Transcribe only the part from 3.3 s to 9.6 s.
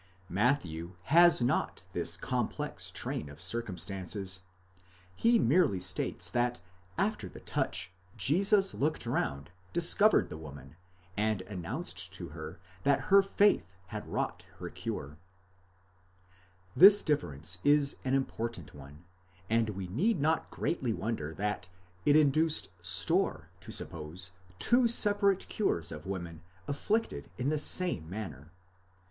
circumstances; he merely states that after the touch Jesus looked round,